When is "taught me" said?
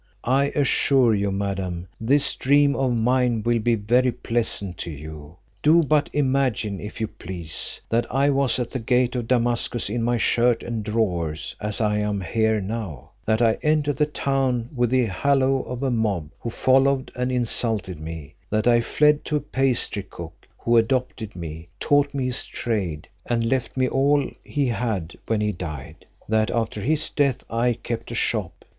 21.79-22.25